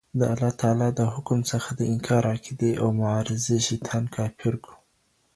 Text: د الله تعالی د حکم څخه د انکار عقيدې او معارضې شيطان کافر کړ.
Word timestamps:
د 0.19 0.21
الله 0.33 0.51
تعالی 0.61 0.89
د 0.99 1.01
حکم 1.13 1.39
څخه 1.51 1.69
د 1.79 1.81
انکار 1.93 2.23
عقيدې 2.35 2.71
او 2.81 2.87
معارضې 3.01 3.57
شيطان 3.67 4.03
کافر 4.15 4.53
کړ. 4.63 4.73